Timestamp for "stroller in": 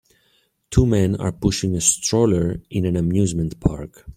1.79-2.85